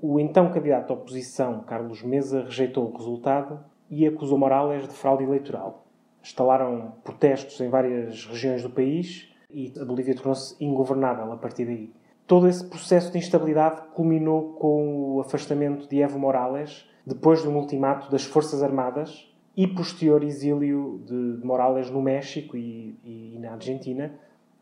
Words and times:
O 0.00 0.20
então 0.20 0.52
candidato 0.52 0.92
à 0.92 0.94
oposição, 0.94 1.64
Carlos 1.64 2.00
Mesa, 2.04 2.44
rejeitou 2.44 2.88
o 2.88 2.96
resultado 2.96 3.58
e 3.90 4.06
acusou 4.06 4.38
Morales 4.38 4.86
de 4.86 4.94
fraude 4.94 5.24
eleitoral. 5.24 5.84
Instalaram 6.22 6.92
protestos 7.02 7.60
em 7.60 7.68
várias 7.68 8.24
regiões 8.26 8.62
do 8.62 8.70
país 8.70 9.34
e 9.50 9.72
a 9.76 9.84
Bolívia 9.84 10.14
tornou-se 10.14 10.54
ingovernável 10.64 11.32
a 11.32 11.36
partir 11.36 11.64
daí. 11.64 11.92
Todo 12.30 12.46
esse 12.46 12.64
processo 12.64 13.10
de 13.10 13.18
instabilidade 13.18 13.82
culminou 13.92 14.52
com 14.52 15.16
o 15.16 15.20
afastamento 15.20 15.88
de 15.88 16.00
Evo 16.00 16.16
Morales, 16.16 16.88
depois 17.04 17.42
de 17.42 17.48
um 17.48 17.56
ultimato 17.56 18.08
das 18.08 18.22
Forças 18.22 18.62
Armadas 18.62 19.28
e 19.56 19.66
posterior 19.66 20.22
exílio 20.22 21.02
de 21.04 21.44
Morales 21.44 21.90
no 21.90 22.00
México 22.00 22.56
e, 22.56 22.96
e 23.02 23.36
na 23.40 23.50
Argentina, 23.50 24.14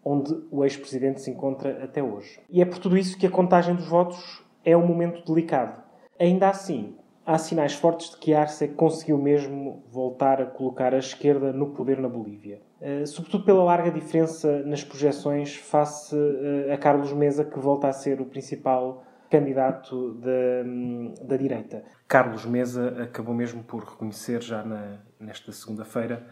onde 0.02 0.34
o 0.50 0.64
ex-presidente 0.64 1.20
se 1.20 1.30
encontra 1.30 1.84
até 1.84 2.02
hoje. 2.02 2.40
E 2.48 2.62
é 2.62 2.64
por 2.64 2.78
tudo 2.78 2.96
isso 2.96 3.18
que 3.18 3.26
a 3.26 3.30
contagem 3.30 3.74
dos 3.74 3.86
votos 3.86 4.42
é 4.64 4.74
um 4.74 4.86
momento 4.86 5.22
delicado. 5.26 5.82
Ainda 6.18 6.48
assim, 6.48 6.96
há 7.26 7.36
sinais 7.36 7.74
fortes 7.74 8.12
de 8.12 8.16
que 8.16 8.32
Arce 8.32 8.66
conseguiu 8.68 9.18
mesmo 9.18 9.82
voltar 9.90 10.40
a 10.40 10.46
colocar 10.46 10.94
a 10.94 10.98
esquerda 10.98 11.52
no 11.52 11.66
poder 11.74 12.00
na 12.00 12.08
Bolívia. 12.08 12.62
Uh, 12.80 13.04
sobretudo 13.06 13.44
pela 13.44 13.64
larga 13.64 13.90
diferença 13.90 14.62
nas 14.62 14.84
projeções 14.84 15.56
face 15.56 16.14
uh, 16.14 16.72
a 16.72 16.76
Carlos 16.76 17.12
Mesa, 17.12 17.44
que 17.44 17.58
volta 17.58 17.88
a 17.88 17.92
ser 17.92 18.20
o 18.20 18.26
principal 18.26 19.04
candidato 19.28 20.14
da, 20.14 20.64
um, 20.64 21.14
da 21.22 21.36
direita. 21.36 21.82
Carlos 22.06 22.46
Mesa 22.46 23.02
acabou 23.02 23.34
mesmo 23.34 23.62
por 23.62 23.82
reconhecer 23.82 24.42
já 24.42 24.62
na, 24.64 25.00
nesta 25.18 25.50
segunda-feira 25.52 26.24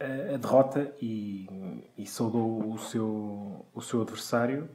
uh, 0.00 0.34
a 0.34 0.36
derrota 0.36 0.92
e, 1.00 1.46
e, 1.96 2.06
saudou 2.06 2.72
o 2.72 2.78
seu, 2.78 3.66
o 3.72 3.80
seu 3.80 4.02
adversário. 4.02 4.68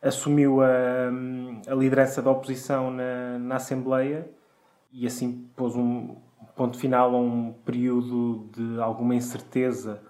Assumiu 0.00 0.62
a, 0.62 1.10
hum, 1.12 1.60
a 1.66 1.74
liderança 1.74 2.22
da 2.22 2.30
oposição 2.30 2.90
na, 2.92 3.38
na 3.40 3.56
Assembleia 3.56 4.30
e 4.92 5.04
assim 5.04 5.50
pôs 5.56 5.74
um 5.74 6.16
ponto 6.56 6.78
final 6.78 7.14
a 7.14 7.18
um 7.18 7.52
período 7.64 8.48
de 8.52 8.80
alguma 8.80 9.14
incerteza 9.14 10.00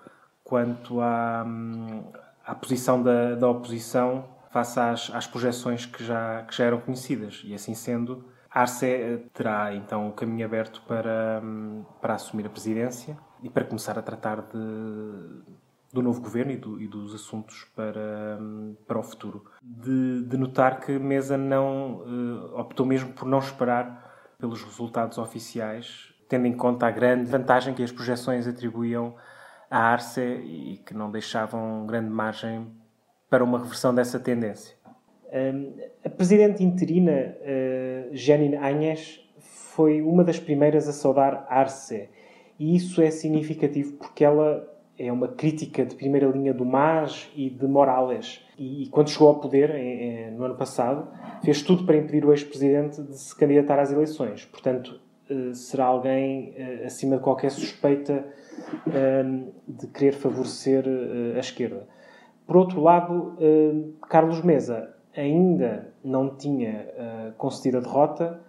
quanto 0.48 1.00
à, 1.02 1.46
à 2.44 2.54
posição 2.54 3.02
da, 3.02 3.34
da 3.34 3.48
oposição 3.48 4.24
face 4.50 4.80
às, 4.80 5.10
às 5.14 5.26
projeções 5.26 5.84
que 5.84 6.02
já, 6.02 6.42
que 6.44 6.56
já 6.56 6.64
eram 6.64 6.80
conhecidas. 6.80 7.42
E 7.44 7.54
assim 7.54 7.74
sendo, 7.74 8.24
Arce 8.50 9.22
terá 9.34 9.74
então 9.74 10.08
o 10.08 10.12
caminho 10.12 10.46
aberto 10.46 10.82
para, 10.88 11.42
para 12.00 12.14
assumir 12.14 12.46
a 12.46 12.50
presidência 12.50 13.18
e 13.42 13.50
para 13.50 13.62
começar 13.64 13.98
a 13.98 14.02
tratar 14.02 14.40
de, 14.40 14.58
do 15.92 16.00
novo 16.00 16.22
governo 16.22 16.52
e, 16.52 16.56
do, 16.56 16.80
e, 16.80 16.88
dos 16.88 17.14
assuntos 17.14 17.66
para, 17.76 18.38
para 18.86 18.98
o 18.98 19.02
futuro. 19.02 19.44
De, 19.62 20.24
de 20.24 20.36
notar 20.38 20.80
que 20.80 20.98
Mesa 20.98 21.36
não 21.36 21.96
uh, 21.96 22.58
optou 22.58 22.86
mesmo 22.86 23.12
por 23.12 23.28
não 23.28 23.38
esperar 23.38 24.32
pelos 24.38 24.62
resultados 24.64 25.18
oficiais, 25.18 26.14
tendo 26.26 26.46
em 26.46 26.56
conta 26.56 26.86
a 26.86 26.90
grande 26.90 27.30
vantagem 27.30 27.74
que 27.74 27.82
as 27.82 27.92
projeções 27.92 28.46
atribuíam 28.46 29.14
à 29.70 29.78
Arce 29.92 30.20
e 30.20 30.80
que 30.84 30.94
não 30.94 31.10
deixavam 31.10 31.86
grande 31.86 32.10
margem 32.10 32.66
para 33.28 33.44
uma 33.44 33.58
reversão 33.58 33.94
dessa 33.94 34.18
tendência. 34.18 34.76
Um, 35.32 35.74
a 36.04 36.08
presidente 36.08 36.64
interina, 36.64 37.12
uh, 37.12 38.16
Janine 38.16 38.56
Áñez, 38.56 39.20
foi 39.38 40.00
uma 40.00 40.24
das 40.24 40.40
primeiras 40.40 40.88
a 40.88 40.92
saudar 40.92 41.46
Arce. 41.48 42.08
E 42.58 42.74
isso 42.74 43.02
é 43.02 43.10
significativo 43.10 43.94
porque 43.94 44.24
ela 44.24 44.66
é 44.98 45.12
uma 45.12 45.28
crítica 45.28 45.86
de 45.86 45.94
primeira 45.94 46.26
linha 46.26 46.52
do 46.52 46.64
MAS 46.64 47.30
e 47.36 47.48
de 47.48 47.66
Morales. 47.68 48.44
E, 48.58 48.88
quando 48.90 49.10
chegou 49.10 49.28
ao 49.28 49.38
poder, 49.38 49.72
no 50.32 50.42
ano 50.42 50.56
passado, 50.56 51.06
fez 51.44 51.62
tudo 51.62 51.86
para 51.86 51.96
impedir 51.96 52.24
o 52.24 52.32
ex-presidente 52.32 53.00
de 53.00 53.16
se 53.16 53.36
candidatar 53.36 53.78
às 53.78 53.92
eleições. 53.92 54.44
Portanto, 54.46 55.00
uh, 55.30 55.54
será 55.54 55.84
alguém 55.84 56.52
uh, 56.58 56.86
acima 56.86 57.16
de 57.16 57.22
qualquer 57.22 57.52
suspeita 57.52 58.26
de 59.66 59.86
querer 59.88 60.12
favorecer 60.12 60.84
a 61.36 61.38
esquerda. 61.38 61.88
Por 62.46 62.56
outro 62.56 62.80
lado, 62.80 63.36
Carlos 64.08 64.42
Mesa 64.42 64.94
ainda 65.16 65.94
não 66.02 66.36
tinha 66.36 67.34
concedido 67.36 67.78
a 67.78 67.80
derrota 67.80 68.40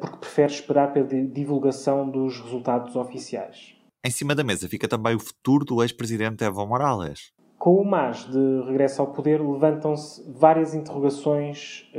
porque 0.00 0.18
prefere 0.18 0.52
esperar 0.52 0.92
pela 0.92 1.06
divulgação 1.06 2.10
dos 2.10 2.40
resultados 2.40 2.96
oficiais. 2.96 3.74
Em 4.04 4.10
cima 4.10 4.34
da 4.34 4.44
mesa 4.44 4.68
fica 4.68 4.88
também 4.88 5.14
o 5.14 5.20
futuro 5.20 5.64
do 5.64 5.82
ex-presidente 5.82 6.44
Evo 6.44 6.66
Morales. 6.66 7.32
Com 7.58 7.76
o 7.76 7.84
MAS 7.84 8.28
de 8.30 8.62
regresso 8.66 9.00
ao 9.00 9.08
poder, 9.12 9.40
levantam-se 9.40 10.22
várias 10.32 10.74
interrogações 10.74 11.90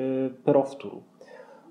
para 0.44 0.60
o 0.60 0.64
futuro. 0.64 1.04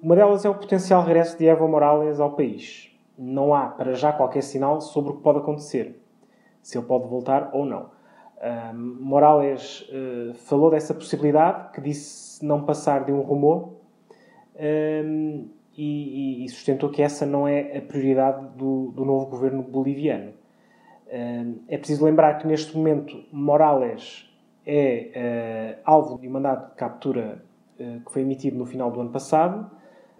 Uma 0.03 0.15
delas 0.17 0.45
é 0.45 0.49
o 0.51 0.55
potencial 0.55 1.03
regresso 1.03 1.39
de 1.39 1.47
Evo 1.47 1.67
Morales 1.69 2.21
ao 2.21 2.35
país. 2.35 2.91
Não 3.19 3.55
há, 3.55 3.67
para 3.69 3.95
já, 3.95 4.13
qualquer 4.13 4.43
sinal 4.43 4.81
sobre 4.81 5.13
o 5.13 5.17
que 5.17 5.23
pode 5.23 5.39
acontecer, 5.39 6.01
se 6.63 6.77
ele 6.77 6.87
pode 6.87 7.09
voltar 7.09 7.51
ou 7.53 7.65
não. 7.65 7.91
Uh, 8.37 8.75
Morales 8.75 9.89
uh, 9.89 10.35
falou 10.35 10.71
dessa 10.71 10.93
possibilidade, 10.93 11.73
que 11.73 11.81
disse 11.81 12.45
não 12.45 12.65
passar 12.65 13.05
de 13.05 13.13
um 13.13 13.21
rumor, 13.21 13.77
e, 15.77 16.45
e, 16.45 16.49
sustentou 16.49 16.89
que 16.89 17.03
essa 17.03 17.27
não 17.27 17.47
é 17.47 17.77
a 17.77 17.83
prioridade 17.83 18.47
do, 18.57 18.91
do 18.93 19.05
novo 19.05 19.27
governo 19.27 19.63
boliviano. 19.63 20.33
É 21.07 21.77
preciso 21.77 22.07
lembrar 22.07 22.39
que 22.39 22.47
neste 22.47 22.75
momento 22.75 23.23
Morales 23.31 24.27
é 24.67 25.11
eh, 25.15 25.79
alvo 25.85 26.19
de 26.19 26.27
um 26.27 26.33
mandato 26.33 26.71
de 26.71 26.75
captura 26.75 27.45
eh, 27.79 28.01
que 28.05 28.13
foi 28.13 28.23
emitido 28.23 28.59
no 28.59 28.67
final 28.67 28.91
do 28.91 29.01
ano 29.01 29.11
passado 29.11 29.71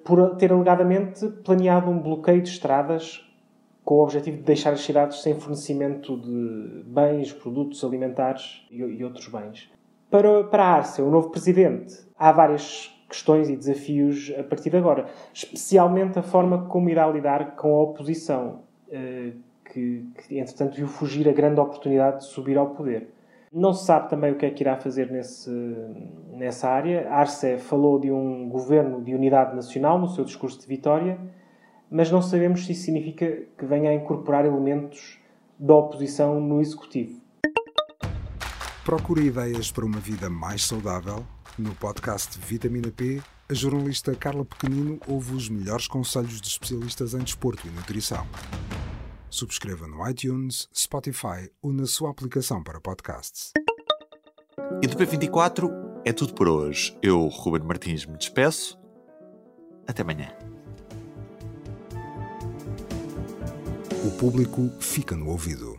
por 0.07 0.37
ter 0.37 0.53
alegadamente 0.53 1.27
planeado 1.45 1.91
um 1.91 1.99
bloqueio 1.99 2.41
de 2.41 2.49
estradas 2.49 3.23
com 3.85 3.97
o 3.97 4.03
objetivo 4.03 4.39
de 4.39 4.43
deixar 4.45 4.73
as 4.73 4.81
cidades 4.81 5.21
sem 5.21 5.39
fornecimento 5.39 6.17
de 6.17 6.85
bens, 6.87 7.33
produtos 7.33 7.85
alimentares 7.85 8.67
e, 8.71 8.79
e 8.79 9.05
outros 9.05 9.29
bens. 9.29 9.71
Para, 10.11 10.45
para 10.45 10.65
a 10.65 10.75
Arce, 10.75 11.03
o 11.03 11.11
novo 11.11 11.31
presidente, 11.31 11.95
há 12.17 12.33
várias 12.33 12.93
questões 13.09 13.49
e 13.49 13.57
desafios 13.57 14.33
a 14.39 14.43
partir 14.43 14.71
de 14.71 14.77
agora. 14.77 15.07
Especialmente 15.33 16.19
a 16.19 16.23
forma 16.23 16.67
como 16.67 16.89
irá 16.89 17.07
lidar 17.09 17.57
com 17.57 17.75
a 17.77 17.83
oposição, 17.83 18.63
eh, 18.91 19.33
que, 19.65 20.05
que 20.27 20.39
entretanto 20.39 20.77
viu 20.77 20.87
fugir 20.87 21.29
a 21.29 21.33
grande 21.33 21.61
oportunidade 21.61 22.19
de 22.19 22.25
subir 22.27 22.57
ao 22.57 22.71
poder. 22.71 23.09
Não 23.53 23.73
se 23.73 23.87
sabe 23.87 24.11
também 24.11 24.33
o 24.33 24.37
que 24.37 24.47
é 24.47 24.51
que 24.51 24.63
irá 24.63 24.77
fazer 24.77 25.11
nesse, 25.11 25.51
nessa 26.33 26.69
área. 26.69 27.09
Arce 27.11 27.59
falou 27.59 27.99
de 27.99 28.11
um 28.11 28.49
governo 28.49 29.03
de 29.03 29.15
unidade 29.15 29.55
nacional 29.55 29.99
no 29.99 30.09
seu 30.09 30.25
discurso 30.25 30.61
de 30.61 30.67
vitória, 30.67 31.19
mas 31.91 32.11
não 32.11 32.21
sabemos 32.21 32.67
se 32.67 32.73
isso 32.73 32.83
significa 32.83 33.45
que 33.57 33.65
venha 33.65 33.91
a 33.91 33.95
incorporar 33.95 34.45
elementos 34.45 35.19
da 35.59 35.75
oposição 35.75 36.41
no 36.41 36.61
executivo. 36.61 37.21
Procure 38.85 39.27
ideias 39.27 39.71
para 39.71 39.85
uma 39.85 39.99
vida 39.99 40.29
mais 40.29 40.65
saudável? 40.65 41.25
No 41.59 41.75
podcast 41.75 42.39
Vitamina 42.39 42.93
P, 42.95 43.21
a 43.49 43.55
jornalista 43.55 44.15
Carla 44.15 44.45
Pequenino 44.45 45.01
ouve 45.09 45.35
os 45.35 45.49
melhores 45.49 45.89
conselhos 45.89 46.41
de 46.41 46.49
especialistas 46.49 47.15
em 47.15 47.19
desporto 47.19 47.67
e 47.67 47.71
nutrição. 47.71 48.27
Subscreva 49.37 49.87
no 49.87 50.09
iTunes, 50.09 50.67
Spotify 50.75 51.51
ou 51.61 51.71
na 51.71 51.85
sua 51.85 52.11
aplicação 52.11 52.63
para 52.63 52.81
podcasts. 52.81 53.53
E 54.83 54.87
do 54.87 54.97
P24 54.97 55.71
é 56.07 56.11
tudo 56.11 56.33
por 56.33 56.49
hoje. 56.49 56.97
Eu, 57.03 57.27
Ruben 57.27 57.63
Martins, 57.63 58.07
me 58.07 58.17
despeço. 58.17 58.79
Até 59.87 60.01
amanhã. 60.01 60.35
O 64.07 64.11
público 64.13 64.71
fica 64.81 65.15
no 65.15 65.29
ouvido. 65.29 65.79